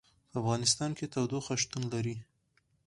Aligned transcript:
په 0.29 0.35
افغانستان 0.41 0.91
کې 0.97 1.11
تودوخه 1.13 1.55
شتون 1.61 1.83
لري. 1.93 2.17